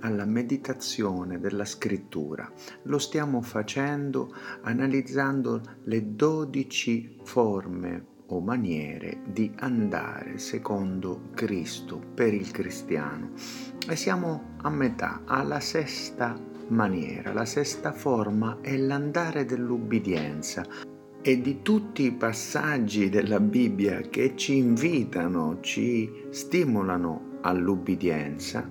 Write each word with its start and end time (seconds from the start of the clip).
alla 0.00 0.24
meditazione 0.24 1.38
della 1.38 1.64
scrittura. 1.64 2.50
Lo 2.82 2.98
stiamo 2.98 3.42
facendo 3.42 4.34
analizzando 4.62 5.60
le 5.84 6.14
dodici 6.14 7.18
forme 7.22 8.14
o 8.28 8.40
maniere 8.40 9.20
di 9.24 9.52
andare 9.60 10.38
secondo 10.38 11.30
Cristo 11.34 12.00
per 12.14 12.34
il 12.34 12.50
cristiano. 12.50 13.30
E 13.88 13.96
siamo 13.96 14.54
a 14.62 14.70
metà, 14.70 15.22
alla 15.24 15.60
sesta 15.60 16.36
maniera. 16.68 17.32
La 17.32 17.44
sesta 17.44 17.92
forma 17.92 18.58
è 18.60 18.76
l'andare 18.76 19.44
dell'ubbidienza 19.44 20.66
e 21.22 21.40
di 21.40 21.62
tutti 21.62 22.04
i 22.04 22.12
passaggi 22.12 23.08
della 23.08 23.40
Bibbia 23.40 24.00
che 24.00 24.34
ci 24.36 24.56
invitano, 24.56 25.58
ci 25.60 26.26
stimolano 26.30 27.38
all'ubbidienza, 27.42 28.68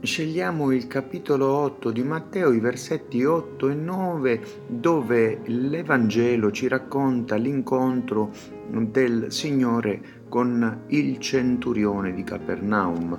scegliamo 0.00 0.70
il 0.70 0.86
capitolo 0.86 1.48
8 1.48 1.90
di 1.90 2.02
Matteo, 2.02 2.52
i 2.52 2.60
versetti 2.60 3.24
8 3.24 3.68
e 3.68 3.74
9, 3.74 4.40
dove 4.68 5.40
l'Evangelo 5.46 6.52
ci 6.52 6.68
racconta 6.68 7.34
l'incontro 7.34 8.30
del 8.68 9.32
Signore 9.32 10.00
con 10.28 10.84
il 10.88 11.18
centurione 11.18 12.14
di 12.14 12.22
Capernaum. 12.22 13.18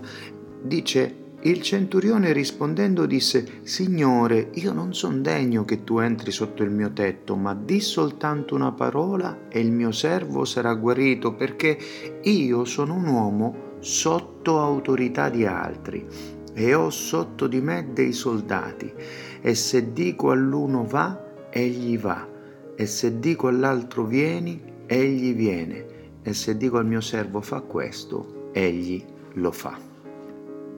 Dice 0.62 1.16
il 1.42 1.62
centurione 1.62 2.34
rispondendo 2.34 3.06
disse, 3.06 3.60
Signore, 3.64 4.50
io 4.54 4.74
non 4.74 4.94
son 4.94 5.22
degno 5.22 5.66
che 5.66 5.84
tu 5.84 6.00
entri 6.00 6.32
sotto 6.32 6.64
il 6.64 6.72
mio 6.72 6.92
tetto, 6.92 7.36
ma 7.36 7.54
di 7.56 7.82
soltanto 7.82 8.56
una 8.56 8.72
parola 8.72 9.48
e 9.50 9.60
il 9.60 9.72
mio 9.72 9.92
servo 9.92 10.46
sarà 10.46 10.74
guarito, 10.76 11.34
perché 11.34 11.78
io 12.24 12.66
sono 12.66 12.96
un 12.96 13.08
uomo 13.08 13.68
sotto 13.80 14.60
autorità 14.60 15.30
di 15.30 15.46
altri 15.46 16.38
e 16.60 16.74
ho 16.74 16.90
sotto 16.90 17.48
di 17.48 17.62
me 17.62 17.88
dei 17.94 18.12
soldati, 18.12 18.92
e 19.40 19.56
se 19.56 19.94
dico 19.94 20.32
all'uno 20.32 20.84
va, 20.84 21.48
egli 21.50 21.98
va, 21.98 22.28
e 22.76 22.86
se 22.86 23.18
dico 23.20 23.48
all'altro 23.48 24.04
vieni, 24.04 24.62
egli 24.86 25.34
viene, 25.34 25.86
e 26.22 26.34
se 26.34 26.58
dico 26.58 26.78
al 26.78 26.86
mio 26.86 27.00
servo 27.00 27.40
fa 27.40 27.62
questo, 27.62 28.50
egli 28.52 29.02
lo 29.36 29.54
fa. 29.54 29.80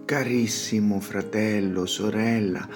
Carissimo 0.06 1.00
fratello, 1.00 1.88
sorella, 1.88 2.68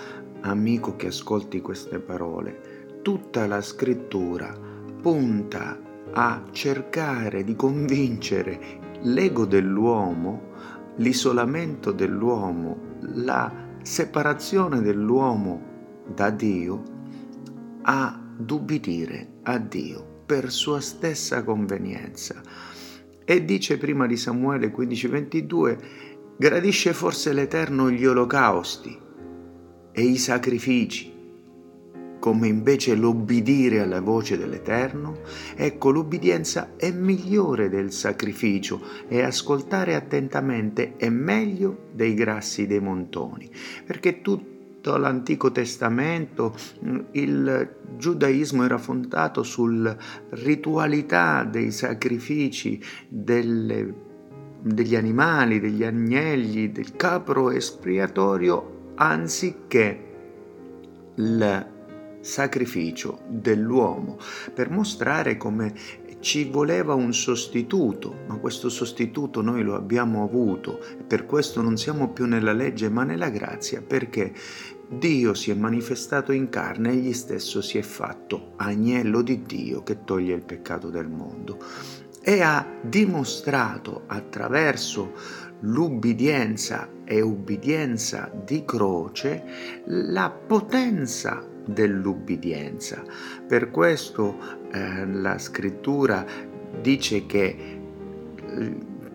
amico 0.42 0.96
che 0.96 1.08
ascolti 1.08 1.62
queste 1.62 2.00
parole, 2.00 2.98
tutta 3.04 3.46
la 3.46 3.62
scrittura 3.62 4.58
punta 5.00 5.80
a 6.12 6.44
cercare 6.50 7.44
di 7.44 7.56
convincere 7.56 8.60
l'ego 9.02 9.46
dell'uomo, 9.46 10.54
l'isolamento 10.96 11.92
dell'uomo, 11.92 12.85
la 13.00 13.52
separazione 13.82 14.82
dell'uomo 14.82 15.74
da 16.14 16.30
Dio 16.30 16.84
a 17.84 18.20
ubbidire 18.50 19.28
a 19.44 19.58
Dio 19.58 20.22
per 20.26 20.52
sua 20.52 20.82
stessa 20.82 21.44
convenienza. 21.44 22.42
E 23.24 23.46
dice 23.46 23.78
prima 23.78 24.06
di 24.08 24.18
Samuele 24.18 24.72
15:22 24.72 25.78
Gradisce 26.38 26.92
forse 26.94 27.32
l'Eterno 27.32 27.90
gli 27.90 28.06
olocausti 28.06 29.00
e 29.94 30.02
i 30.02 30.18
sacrifici, 30.18 31.15
come 32.26 32.48
invece 32.48 32.96
l'obbedire 32.96 33.82
alla 33.82 34.02
voce 34.02 34.36
dell'Eterno? 34.36 35.20
Ecco, 35.56 35.92
l'obbedienza 35.92 36.72
è 36.76 36.90
migliore 36.90 37.70
del 37.70 37.92
sacrificio 37.92 38.82
e 39.08 39.22
ascoltare 39.22 39.94
attentamente 39.94 40.96
è 40.98 41.08
meglio 41.10 41.90
dei 41.92 42.16
grassi 42.16 42.66
dei 42.66 42.80
montoni, 42.80 43.48
perché 43.86 44.24
tutto 44.24 44.98
l'Antico 44.98 45.52
Testamento, 45.52 46.56
il 47.12 47.76
giudaismo 47.96 48.64
era 48.64 48.80
fondato 48.80 49.44
sulla 49.44 49.96
ritualità 50.30 51.44
dei 51.44 51.70
sacrifici, 51.70 52.82
delle 53.08 54.02
degli 54.64 54.96
animali, 54.96 55.60
degli 55.60 55.84
agnelli, 55.84 56.72
del 56.72 56.96
capro 56.96 57.52
espiatorio 57.52 58.94
anziché 58.96 60.00
il 61.18 61.74
sacrificio 62.26 63.20
dell'uomo 63.28 64.18
per 64.52 64.72
mostrare 64.72 65.38
come 65.38 65.74
ci 66.22 66.50
voleva 66.50 66.96
un 66.96 67.14
sostituto, 67.14 68.24
ma 68.28 68.38
questo 68.38 68.68
sostituto 68.70 69.42
noi 69.42 69.62
lo 69.62 69.76
abbiamo 69.76 70.24
avuto 70.24 70.84
per 71.06 71.28
questo 71.28 71.62
non 71.62 71.78
siamo 71.78 72.10
più 72.10 72.26
nella 72.26 72.52
legge 72.52 72.90
ma 72.90 73.04
nella 73.04 73.30
grazia, 73.30 73.84
perché 73.86 74.34
Dio 74.90 75.36
si 75.36 75.52
è 75.52 75.54
manifestato 75.54 76.32
in 76.32 76.50
carne, 76.50 76.94
egli 76.94 77.14
stesso 77.14 77.62
si 77.62 77.78
è 77.78 77.84
fatto 77.84 78.54
agnello 78.56 79.22
di 79.22 79.44
Dio 79.44 79.84
che 79.84 80.04
toglie 80.04 80.34
il 80.34 80.44
peccato 80.44 80.90
del 80.90 81.08
mondo. 81.08 81.60
E 82.22 82.42
ha 82.42 82.68
dimostrato 82.82 84.06
attraverso 84.08 85.14
l'ubbidienza 85.60 86.90
e 87.04 87.22
ubbidienza 87.22 88.32
di 88.44 88.66
croce 88.66 89.44
la 89.86 90.32
potenza 90.32 91.54
dell'ubbidienza. 91.66 93.04
Per 93.48 93.72
questo 93.72 94.38
eh, 94.72 95.06
la 95.06 95.38
scrittura 95.38 96.26
dice 96.82 97.26
che 97.26 97.76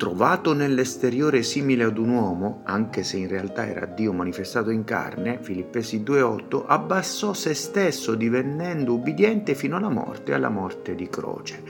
trovato 0.00 0.54
nell'esteriore 0.54 1.42
simile 1.42 1.84
ad 1.84 1.98
un 1.98 2.08
uomo, 2.08 2.62
anche 2.64 3.02
se 3.02 3.18
in 3.18 3.28
realtà 3.28 3.66
era 3.66 3.84
Dio 3.84 4.14
manifestato 4.14 4.70
in 4.70 4.82
carne, 4.84 5.40
Filippesi 5.42 6.02
2.8, 6.02 6.64
abbassò 6.66 7.34
se 7.34 7.52
stesso 7.52 8.14
divenendo 8.14 8.94
ubbidiente 8.94 9.54
fino 9.54 9.76
alla 9.76 9.90
morte, 9.90 10.32
alla 10.32 10.48
morte 10.48 10.94
di 10.94 11.06
croce. 11.10 11.62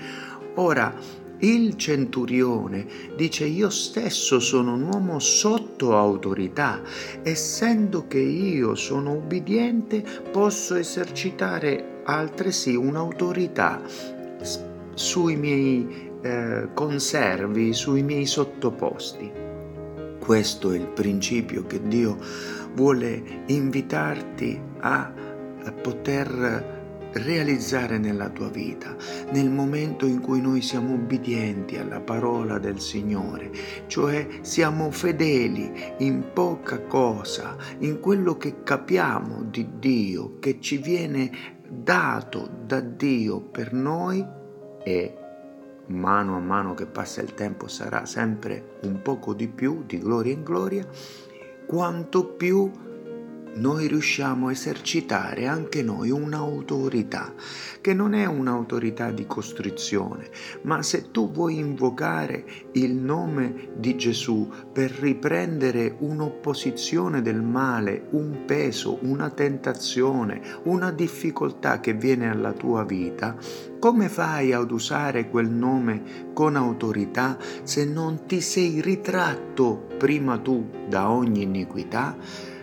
Ora, 0.55 0.95
il 1.41 1.77
centurione 1.77 2.87
dice 3.17 3.45
io 3.45 3.71
stesso 3.71 4.41
sono 4.41 4.75
un 4.75 4.83
uomo 4.83 5.19
sotto 5.19 5.97
autorità, 5.97 6.81
essendo 7.23 8.07
che 8.07 8.19
io 8.19 8.75
sono 8.75 9.13
ubbidiente 9.13 10.05
posso 10.31 10.75
esercitare 10.75 12.03
altresì 12.05 12.75
un'autorità 12.75 13.81
sui 14.95 15.37
miei 15.37 16.11
eh, 16.23 16.69
conservi, 16.75 17.73
sui 17.73 18.03
miei 18.03 18.27
sottoposti. 18.27 19.31
Questo 20.19 20.73
è 20.73 20.77
il 20.77 20.89
principio 20.89 21.65
che 21.67 21.81
Dio 21.89 22.19
vuole 22.75 23.43
invitarti 23.47 24.61
a, 24.81 25.13
poter 25.83 26.80
realizzare 27.13 27.99
nella 27.99 28.29
tua 28.29 28.49
vita, 28.49 28.95
nel 29.33 29.51
momento 29.51 30.07
in 30.07 30.21
cui 30.21 30.41
noi 30.41 30.63
siamo 30.63 30.95
ubbidienti 30.95 31.77
alla 31.77 32.01
parola 32.01 32.59
del 32.59 32.81
Signore, 32.81 33.51
cioè 33.87 34.27
siamo 34.43 34.91
fedeli 34.91 35.73
in 35.99 36.33
poca 36.33 36.81
cosa, 36.83 37.57
in 37.79 38.01
quello 38.01 38.37
che 38.37 38.63
capiamo 38.63 39.43
di 39.43 39.69
Dio, 39.79 40.39
che 40.39 40.61
ci 40.61 40.79
viene 40.79 41.59
dato 41.69 42.49
da 42.67 42.81
Dio 42.81 43.41
per 43.41 43.73
noi 43.73 44.27
e 44.83 45.15
mano 45.87 46.37
a 46.37 46.41
mano 46.41 46.75
che 46.75 46.87
passa 46.87 47.21
il 47.21 47.35
tempo 47.35 47.67
sarà 47.69 48.07
sempre 48.07 48.79
un 48.83 49.03
poco 49.03 49.35
di 49.35 49.49
più, 49.49 49.85
di 49.85 49.99
gloria 49.99 50.33
in 50.33 50.43
gloria, 50.43 50.87
quanto 51.67 52.27
più 52.27 52.71
noi 53.55 53.89
riusciamo 53.89 54.49
a 54.49 54.53
esercitare 54.53 55.47
anche 55.47 55.83
noi 55.83 56.11
un'autorità, 56.11 57.33
che 57.81 57.95
non 57.95 58.15
è 58.15 58.27
un'autorità 58.27 59.11
di 59.11 59.27
costrizione, 59.27 60.29
ma 60.63 60.83
se 60.83 61.11
tu 61.11 61.31
vuoi 61.31 61.59
invocare 61.59 62.45
il 62.73 62.93
nome 62.93 63.71
di 63.77 63.97
Gesù 63.97 64.49
per 64.73 64.91
riprendere 64.91 65.97
un'opposizione 65.99 67.23
del 67.23 67.43
male, 67.43 68.07
un 68.11 68.45
peso, 68.47 68.99
una 69.03 69.31
tentazione, 69.31 70.41
una 70.65 70.91
difficoltà 70.91 71.81
che 71.81 71.95
viene 71.95 72.31
alla 72.31 72.53
tua 72.53 72.85
vita, 72.85 73.37
come 73.79 74.09
fai 74.09 74.53
ad 74.53 74.71
usare 74.71 75.29
quel 75.31 75.49
nome 75.49 76.29
con 76.35 76.55
autorità 76.55 77.39
se 77.63 77.87
non 77.87 78.27
ti 78.27 78.41
sei 78.43 78.81
ritratto 78.81 79.87
prima 79.97 80.39
tu 80.39 80.69
da 80.87 81.11
ogni 81.11 81.43
iniquità? 81.43 82.17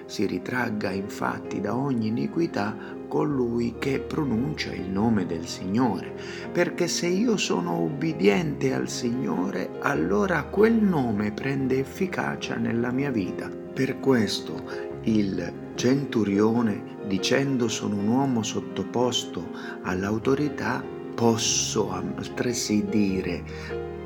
Si 0.07 0.25
ritragga 0.25 0.89
infatti 0.89 1.61
da 1.61 1.75
ogni 1.75 2.07
iniquità 2.07 2.75
colui 3.07 3.75
che 3.77 3.99
pronuncia 3.99 4.73
il 4.73 4.89
nome 4.89 5.25
del 5.25 5.45
Signore, 5.45 6.13
perché 6.51 6.87
se 6.87 7.07
io 7.07 7.37
sono 7.37 7.79
ubbidiente 7.81 8.73
al 8.73 8.89
Signore, 8.89 9.77
allora 9.81 10.43
quel 10.43 10.73
nome 10.73 11.31
prende 11.31 11.79
efficacia 11.79 12.55
nella 12.55 12.91
mia 12.91 13.11
vita. 13.11 13.49
Per 13.49 13.99
questo 13.99 14.95
il 15.03 15.53
centurione, 15.75 16.97
dicendo 17.07 17.67
sono 17.67 17.95
un 17.95 18.07
uomo 18.07 18.43
sottoposto 18.43 19.51
all'autorità, 19.83 20.83
posso 21.13 21.91
altresì 21.91 22.85
dire 22.85 23.43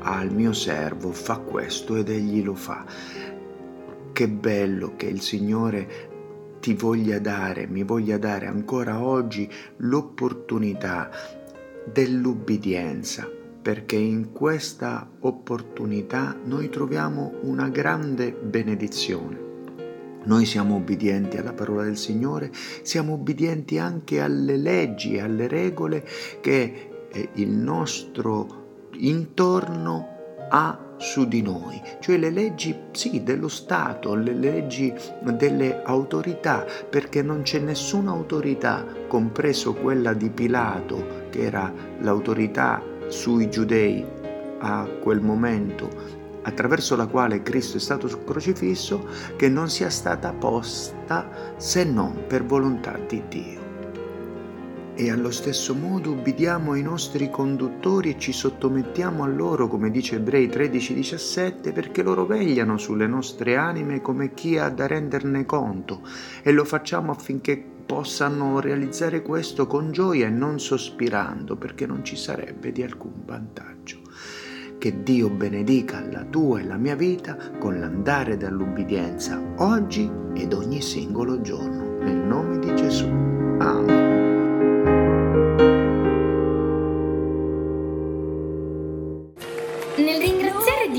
al 0.04 0.32
mio 0.32 0.52
servo 0.52 1.12
fa 1.12 1.38
questo 1.38 1.96
ed 1.96 2.08
egli 2.08 2.42
lo 2.42 2.54
fa. 2.54 2.84
Che 4.22 4.28
bello 4.28 4.92
che 4.94 5.06
il 5.06 5.20
Signore 5.20 6.58
ti 6.60 6.74
voglia 6.74 7.18
dare, 7.18 7.66
mi 7.66 7.82
voglia 7.82 8.18
dare 8.18 8.46
ancora 8.46 9.02
oggi 9.02 9.50
l'opportunità 9.78 11.10
dell'ubbidienza, 11.92 13.28
perché 13.60 13.96
in 13.96 14.30
questa 14.30 15.10
opportunità 15.22 16.38
noi 16.44 16.68
troviamo 16.68 17.32
una 17.40 17.68
grande 17.68 18.30
benedizione. 18.30 19.40
Noi 20.22 20.44
siamo 20.44 20.76
obbedienti 20.76 21.38
alla 21.38 21.52
parola 21.52 21.82
del 21.82 21.96
Signore, 21.96 22.52
siamo 22.82 23.14
obbedienti 23.14 23.78
anche 23.78 24.20
alle 24.20 24.56
leggi 24.56 25.14
e 25.14 25.20
alle 25.22 25.48
regole 25.48 26.06
che 26.40 27.08
eh, 27.10 27.28
il 27.32 27.50
nostro 27.50 28.90
intorno 28.92 30.06
ha 30.48 30.91
su 31.02 31.26
di 31.26 31.42
noi, 31.42 31.82
cioè 31.98 32.16
le 32.16 32.30
leggi 32.30 32.74
sì 32.92 33.24
dello 33.24 33.48
Stato, 33.48 34.14
le 34.14 34.32
leggi 34.32 34.94
delle 35.20 35.82
autorità, 35.82 36.64
perché 36.88 37.22
non 37.22 37.42
c'è 37.42 37.58
nessuna 37.58 38.12
autorità, 38.12 38.86
compreso 39.08 39.74
quella 39.74 40.12
di 40.14 40.30
Pilato, 40.30 41.26
che 41.30 41.40
era 41.42 41.70
l'autorità 41.98 42.80
sui 43.08 43.50
giudei 43.50 44.06
a 44.60 44.88
quel 45.02 45.20
momento, 45.20 45.90
attraverso 46.42 46.94
la 46.94 47.08
quale 47.08 47.42
Cristo 47.42 47.78
è 47.78 47.80
stato 47.80 48.06
crocifisso, 48.24 49.04
che 49.34 49.48
non 49.48 49.68
sia 49.68 49.90
stata 49.90 50.32
posta 50.32 51.28
se 51.56 51.82
non 51.82 52.26
per 52.28 52.44
volontà 52.44 52.96
di 53.08 53.22
Dio 53.28 53.71
e 54.94 55.10
allo 55.10 55.30
stesso 55.30 55.74
modo 55.74 56.10
ubbidiamo 56.10 56.72
ai 56.72 56.82
nostri 56.82 57.30
conduttori 57.30 58.10
e 58.10 58.18
ci 58.18 58.32
sottomettiamo 58.32 59.22
a 59.22 59.26
loro, 59.26 59.68
come 59.68 59.90
dice 59.90 60.16
Ebrei 60.16 60.48
13:17, 60.48 61.72
perché 61.72 62.02
loro 62.02 62.26
vegliano 62.26 62.76
sulle 62.76 63.06
nostre 63.06 63.56
anime 63.56 64.00
come 64.00 64.34
chi 64.34 64.58
ha 64.58 64.68
da 64.68 64.86
renderne 64.86 65.46
conto 65.46 66.02
e 66.42 66.52
lo 66.52 66.64
facciamo 66.64 67.10
affinché 67.12 67.62
possano 67.84 68.60
realizzare 68.60 69.22
questo 69.22 69.66
con 69.66 69.92
gioia 69.92 70.26
e 70.26 70.30
non 70.30 70.60
sospirando, 70.60 71.56
perché 71.56 71.86
non 71.86 72.04
ci 72.04 72.16
sarebbe 72.16 72.72
di 72.72 72.82
alcun 72.82 73.22
vantaggio. 73.24 74.00
Che 74.78 75.02
Dio 75.02 75.30
benedica 75.30 76.04
la 76.10 76.24
tua 76.24 76.60
e 76.60 76.64
la 76.64 76.76
mia 76.76 76.96
vita 76.96 77.36
con 77.58 77.78
l'andare 77.78 78.36
dall'ubbidienza 78.36 79.40
oggi 79.58 80.10
ed 80.34 80.52
ogni 80.52 80.80
singolo 80.80 81.40
giorno. 81.40 81.98
Nel 82.02 82.16
nome 82.16 82.58
di 82.58 82.74
Gesù. 82.74 83.06
Amen. 83.58 84.21